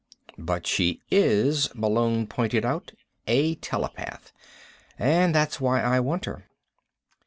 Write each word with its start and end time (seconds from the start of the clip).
"But 0.39 0.65
she 0.65 1.03
is," 1.11 1.69
Malone 1.75 2.25
pointed 2.25 2.65
out, 2.65 2.91
"a 3.27 3.53
telepath. 3.53 4.31
And 4.97 5.35
that's 5.35 5.61
why 5.61 5.79
I 5.83 5.99
want 5.99 6.25
her." 6.25 6.49